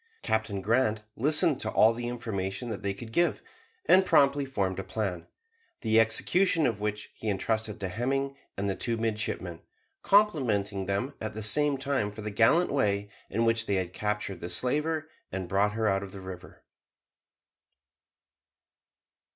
[0.23, 3.43] Captain Grant listened to all the information they could give,
[3.85, 5.27] and promptly formed a plan,
[5.81, 9.61] the execution of which he entrusted to Hemming and the two midshipmen,
[10.01, 14.41] complimenting them at the same time for the gallant way in which they had captured
[14.41, 16.63] the slaver and brought her out of the river.